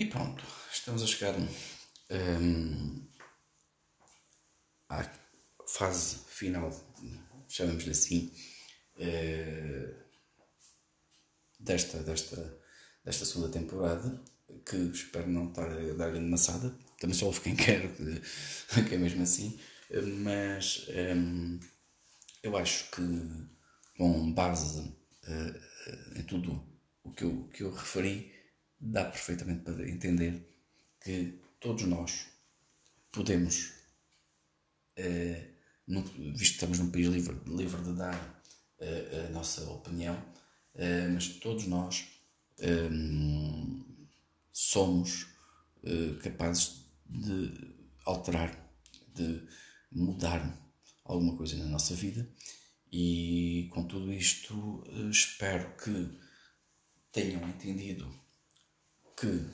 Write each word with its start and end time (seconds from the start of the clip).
E 0.00 0.06
pronto, 0.06 0.42
estamos 0.72 1.02
a 1.02 1.06
chegar 1.06 1.34
um, 1.38 3.06
à 4.88 5.04
fase 5.68 6.20
final, 6.26 6.70
chamamos-lhe 7.46 7.90
assim, 7.90 8.32
uh, 8.96 9.94
desta, 11.58 11.98
desta, 11.98 12.62
desta 13.04 13.26
segunda 13.26 13.50
temporada, 13.50 14.24
que 14.64 14.76
espero 14.76 15.28
não 15.28 15.50
estar 15.50 15.70
a 15.70 15.92
dar 15.92 16.12
grande 16.12 16.30
maçada, 16.30 16.74
também 16.98 17.14
só 17.14 17.26
ouve 17.26 17.42
quem 17.42 17.54
quer, 17.54 17.82
que 18.88 18.94
é 18.94 18.96
mesmo 18.96 19.22
assim, 19.22 19.60
mas 20.24 20.86
um, 21.14 21.60
eu 22.42 22.56
acho 22.56 22.90
que 22.90 23.02
com 23.98 24.32
base 24.32 24.80
uh, 24.80 26.18
em 26.18 26.22
tudo 26.22 26.66
o 27.04 27.12
que 27.12 27.24
eu, 27.24 27.48
que 27.48 27.62
eu 27.64 27.74
referi, 27.74 28.39
dá 28.80 29.04
perfeitamente 29.04 29.62
para 29.62 29.88
entender 29.88 30.48
que 31.02 31.38
todos 31.60 31.84
nós 31.84 32.26
podemos, 33.12 33.72
uh, 34.98 35.50
no, 35.86 36.02
visto 36.02 36.36
que 36.36 36.42
estamos 36.42 36.78
num 36.78 36.90
país 36.90 37.06
livre, 37.08 37.36
livre 37.46 37.82
de 37.82 37.96
dar 37.96 38.14
uh, 38.80 39.26
a 39.26 39.30
nossa 39.30 39.68
opinião, 39.70 40.16
uh, 40.16 41.12
mas 41.12 41.28
todos 41.38 41.66
nós 41.66 42.06
um, 42.92 43.84
somos 44.52 45.28
capazes 46.22 46.84
de 47.06 47.74
alterar, 48.04 48.70
de 49.14 49.48
mudar 49.90 50.62
alguma 51.04 51.38
coisa 51.38 51.56
na 51.56 51.64
nossa 51.64 51.94
vida. 51.94 52.28
E 52.92 53.70
com 53.72 53.84
tudo 53.84 54.12
isto 54.12 54.84
espero 55.10 55.74
que 55.78 56.20
tenham 57.10 57.48
entendido 57.48 58.12
que 59.20 59.46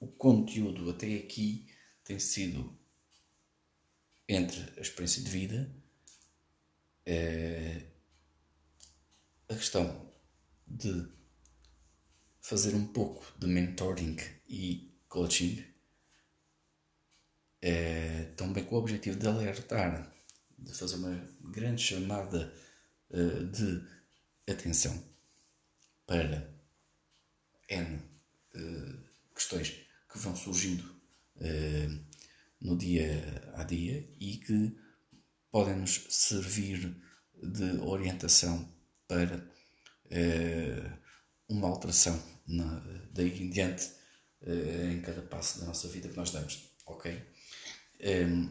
o 0.00 0.06
conteúdo 0.06 0.88
até 0.88 1.14
aqui 1.16 1.68
tem 2.02 2.18
sido 2.18 2.74
entre 4.26 4.62
a 4.78 4.80
experiência 4.80 5.22
de 5.22 5.28
vida, 5.28 5.70
é, 7.04 7.86
a 9.46 9.54
questão 9.54 10.10
de 10.66 11.06
fazer 12.40 12.74
um 12.74 12.86
pouco 12.86 13.22
de 13.38 13.46
mentoring 13.46 14.16
e 14.48 14.90
coaching, 15.06 15.66
é, 17.60 18.24
também 18.36 18.64
com 18.64 18.76
o 18.76 18.78
objetivo 18.78 19.18
de 19.18 19.26
alertar, 19.26 20.10
de 20.58 20.72
fazer 20.72 20.96
uma 20.96 21.14
grande 21.42 21.82
chamada 21.82 22.54
é, 23.10 23.42
de 23.44 23.86
atenção 24.46 25.04
para 26.06 26.58
N 27.68 28.10
questões 29.40 29.70
que 30.10 30.18
vão 30.18 30.36
surgindo 30.36 30.84
uh, 31.36 32.04
no 32.60 32.76
dia 32.76 33.52
a 33.54 33.64
dia 33.64 34.06
e 34.20 34.36
que 34.36 34.76
podem 35.50 35.76
nos 35.76 36.06
servir 36.10 36.94
de 37.42 37.78
orientação 37.80 38.68
para 39.08 39.36
uh, 39.38 40.98
uma 41.48 41.68
alteração 41.68 42.22
na, 42.46 42.80
daí 43.12 43.42
em 43.42 43.50
diante 43.50 43.90
uh, 44.42 44.92
em 44.92 45.00
cada 45.00 45.22
passo 45.22 45.60
da 45.60 45.66
nossa 45.66 45.88
vida 45.88 46.08
que 46.08 46.16
nós 46.16 46.30
damos, 46.30 46.70
ok? 46.86 47.22
Ehm, 48.00 48.48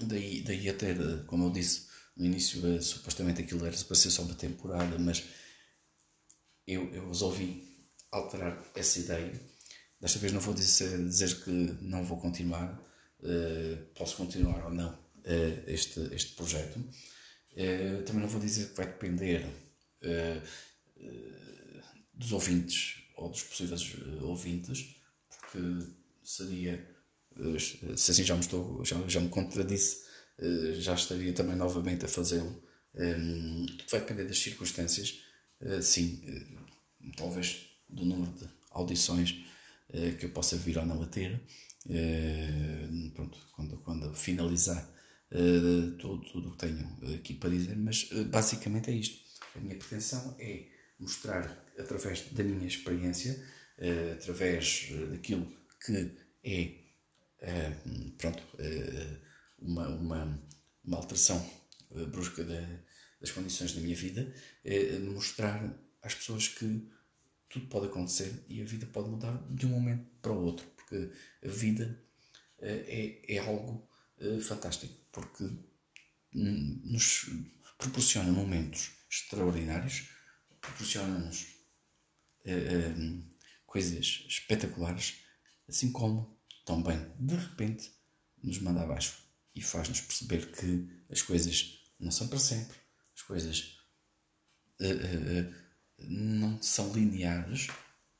daí, 0.00 0.42
daí 0.42 0.68
até, 0.68 0.94
como 1.26 1.46
eu 1.46 1.50
disse 1.50 1.86
no 2.16 2.24
início, 2.24 2.82
supostamente 2.82 3.42
aquilo 3.42 3.64
era 3.66 3.76
para 3.76 3.94
ser 3.94 4.10
só 4.10 4.22
uma 4.22 4.34
temporada, 4.34 4.98
mas 4.98 5.24
eu, 6.66 6.92
eu 6.94 7.08
resolvi 7.08 7.88
alterar 8.10 8.62
essa 8.74 8.98
ideia 8.98 9.55
Desta 10.00 10.18
vez 10.18 10.32
não 10.32 10.40
vou 10.40 10.52
dizer, 10.52 10.98
dizer 11.04 11.42
que 11.42 11.50
não 11.50 12.04
vou 12.04 12.18
continuar, 12.18 12.78
uh, 13.20 13.84
posso 13.94 14.16
continuar 14.16 14.64
ou 14.64 14.70
não 14.70 14.90
uh, 14.92 15.62
este, 15.66 16.00
este 16.12 16.34
projeto. 16.34 16.78
Uh, 16.78 18.02
também 18.04 18.22
não 18.22 18.28
vou 18.28 18.40
dizer 18.40 18.68
que 18.68 18.76
vai 18.76 18.86
depender 18.86 19.46
dos 22.14 22.30
ouvintes 22.32 23.02
ou 23.16 23.30
dos 23.30 23.42
possíveis 23.42 23.96
ouvintes, 24.22 25.00
porque 25.28 25.58
seria, 26.22 26.96
se 27.96 28.10
assim 28.10 28.22
já 28.22 28.34
me, 28.34 28.40
estou, 28.40 28.84
já, 28.84 28.96
já 29.08 29.18
me 29.18 29.28
contradisse, 29.28 30.04
já 30.78 30.94
estaria 30.94 31.32
também 31.32 31.56
novamente 31.56 32.04
a 32.04 32.08
fazê-lo. 32.08 32.62
Um, 32.94 33.66
vai 33.90 34.00
depender 34.00 34.26
das 34.26 34.38
circunstâncias, 34.38 35.22
sim, 35.82 36.22
talvez 37.16 37.66
do 37.88 38.04
número 38.04 38.32
de 38.32 38.48
audições 38.70 39.44
que 40.18 40.26
eu 40.26 40.30
possa 40.30 40.56
vir 40.56 40.78
ou 40.78 40.86
não 40.86 41.02
a 41.02 41.06
ter, 41.06 41.40
eh, 41.88 42.88
pronto, 43.14 43.38
quando, 43.52 43.78
quando 43.78 44.14
finalizar 44.14 44.88
eh, 45.30 45.96
tudo, 45.98 46.24
tudo 46.24 46.48
o 46.48 46.52
que 46.52 46.66
tenho 46.66 47.14
aqui 47.14 47.34
para 47.34 47.50
dizer, 47.50 47.76
mas 47.76 48.08
basicamente 48.28 48.90
é 48.90 48.94
isto. 48.94 49.24
A 49.54 49.60
minha 49.60 49.76
pretensão 49.76 50.36
é 50.38 50.66
mostrar 50.98 51.64
através 51.78 52.22
da 52.32 52.42
minha 52.42 52.66
experiência, 52.66 53.42
através 54.14 54.88
daquilo 55.10 55.46
que 55.84 56.16
é 56.42 56.86
pronto, 58.18 58.42
uma, 59.58 59.88
uma, 59.88 60.48
uma 60.84 60.96
alteração 60.96 61.44
brusca 62.10 62.44
das 63.20 63.30
condições 63.30 63.72
da 63.72 63.80
minha 63.80 63.96
vida, 63.96 64.32
mostrar 65.02 65.78
às 66.02 66.14
pessoas 66.14 66.48
que 66.48 66.88
tudo 67.48 67.66
pode 67.66 67.86
acontecer 67.86 68.44
e 68.48 68.60
a 68.60 68.64
vida 68.64 68.86
pode 68.86 69.08
mudar 69.08 69.36
de 69.50 69.66
um 69.66 69.70
momento 69.70 70.06
para 70.20 70.32
o 70.32 70.44
outro, 70.44 70.66
porque 70.76 71.10
a 71.44 71.48
vida 71.48 72.02
eh, 72.58 73.20
é, 73.28 73.36
é 73.36 73.38
algo 73.38 73.88
eh, 74.18 74.40
fantástico, 74.40 74.94
porque 75.12 75.48
nos 76.32 77.30
proporciona 77.78 78.30
momentos 78.30 78.90
extraordinários, 79.10 80.10
proporciona-nos 80.60 81.46
eh, 82.44 82.94
coisas 83.64 84.24
espetaculares, 84.28 85.20
assim 85.68 85.92
como 85.92 86.38
também 86.64 86.98
de 87.18 87.36
repente 87.36 87.90
nos 88.42 88.58
manda 88.58 88.82
abaixo 88.82 89.24
e 89.54 89.62
faz-nos 89.62 90.00
perceber 90.00 90.50
que 90.52 90.88
as 91.10 91.22
coisas 91.22 91.80
não 91.98 92.10
são 92.10 92.28
para 92.28 92.38
sempre, 92.38 92.76
as 93.14 93.22
coisas 93.22 93.78
não 95.98 96.60
são 96.62 96.92
lineares 96.92 97.68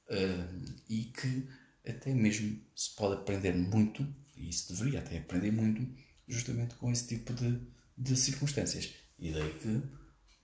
uh, 0.08 0.74
e 0.88 1.04
que 1.04 1.48
até 1.86 2.12
mesmo 2.12 2.60
se 2.74 2.94
pode 2.96 3.14
aprender 3.14 3.54
muito, 3.54 4.06
e 4.36 4.52
se 4.52 4.72
deveria 4.72 4.98
até 4.98 5.18
aprender 5.18 5.52
muito, 5.52 5.86
justamente 6.26 6.74
com 6.74 6.90
esse 6.90 7.06
tipo 7.06 7.32
de, 7.32 7.60
de 7.96 8.16
circunstâncias. 8.16 8.92
E 9.18 9.32
daí 9.32 9.54
que, 9.54 9.82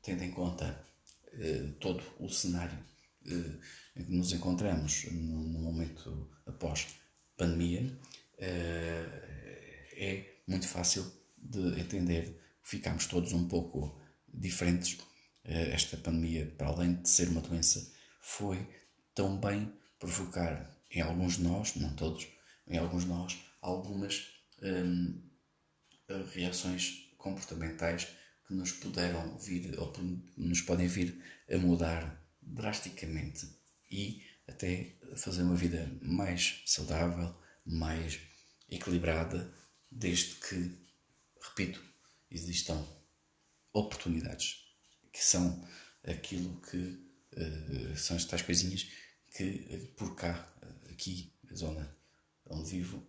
tendo 0.03 0.23
em 0.23 0.31
conta 0.31 0.83
uh, 1.35 1.73
todo 1.81 2.03
o 2.21 2.29
cenário 2.29 2.79
uh, 3.27 3.61
em 3.97 4.05
que 4.05 4.13
nos 4.13 4.33
encontramos 4.33 5.05
no, 5.11 5.49
no 5.49 5.59
momento 5.59 6.31
após 6.47 6.87
pandemia, 7.37 7.99
é 8.39 10.33
muito 10.47 10.67
fácil 10.67 11.05
de 11.37 11.81
entender 11.81 12.41
que 12.63 12.71
ficamos 12.71 13.07
todos 13.07 13.33
um 13.33 13.47
pouco 13.47 14.01
diferentes 14.33 14.99
esta 15.45 15.97
pandemia, 15.97 16.47
para 16.57 16.69
além 16.69 16.95
de 16.95 17.09
ser 17.09 17.29
uma 17.29 17.41
doença, 17.41 17.93
foi 18.21 18.69
também 19.15 19.73
provocar 19.99 20.71
em 20.91 21.01
alguns 21.01 21.37
de 21.37 21.43
nós, 21.43 21.75
não 21.77 21.95
todos, 21.95 22.29
em 22.67 22.79
alguns 22.79 23.05
de 23.05 23.09
nós, 23.09 23.39
algumas 23.61 24.29
hum, 24.63 25.21
reações 26.33 27.13
comportamentais 27.17 28.09
que 28.47 28.55
nos 28.55 28.73
puderam 28.73 29.37
vir 29.39 29.79
ou 29.79 29.93
nos 30.37 30.61
podem 30.61 30.87
vir 30.87 31.23
a 31.51 31.57
mudar 31.57 32.23
drasticamente 32.41 33.49
e 33.91 34.23
até 34.47 34.97
fazer 35.17 35.43
uma 35.43 35.55
vida 35.55 35.91
mais 36.03 36.63
saudável, 36.67 37.35
mais 37.65 38.19
equilibrada, 38.69 39.53
desde 39.91 40.35
que, 40.37 40.77
repito, 41.41 41.83
existam 42.31 42.85
oportunidades 43.73 44.72
que 45.13 45.23
são 45.23 45.67
aquilo 46.05 46.61
que 46.63 46.77
uh, 46.77 47.97
são 47.97 48.17
as 48.17 48.25
tais 48.25 48.43
coisinhas 48.43 48.89
que 49.35 49.45
uh, 49.45 49.87
por 49.97 50.15
cá, 50.17 50.53
uh, 50.63 50.91
aqui, 50.91 51.33
na 51.45 51.55
zona 51.55 51.97
onde 52.47 52.71
vivo, 52.71 53.07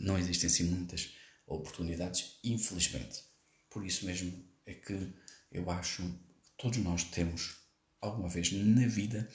não 0.00 0.18
existem 0.18 0.48
assim 0.48 0.64
muitas 0.64 1.14
oportunidades, 1.46 2.38
infelizmente. 2.42 3.22
Por 3.70 3.86
isso 3.86 4.04
mesmo 4.06 4.44
é 4.66 4.74
que 4.74 5.14
eu 5.52 5.70
acho 5.70 6.02
que 6.02 6.50
todos 6.56 6.78
nós 6.78 7.04
temos 7.04 7.56
alguma 8.00 8.28
vez 8.28 8.52
na 8.52 8.86
vida 8.86 9.30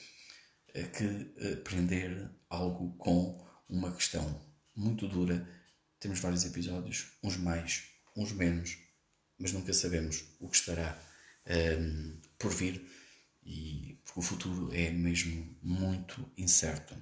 que 0.92 1.52
aprender 1.52 2.30
algo 2.50 2.96
com 2.98 3.44
uma 3.68 3.94
questão 3.94 4.44
muito 4.76 5.08
dura. 5.08 5.48
Temos 5.98 6.20
vários 6.20 6.44
episódios, 6.44 7.12
uns 7.22 7.36
mais, 7.36 7.84
uns 8.14 8.32
menos, 8.32 8.76
mas 9.38 9.52
nunca 9.52 9.72
sabemos 9.72 10.24
o 10.38 10.48
que 10.48 10.56
estará 10.56 11.00
um, 11.46 12.20
por 12.38 12.50
vir, 12.52 12.86
e 13.42 13.98
porque 14.04 14.20
o 14.20 14.22
futuro 14.22 14.74
é 14.74 14.90
mesmo 14.90 15.56
muito 15.62 16.30
incerto. 16.36 16.94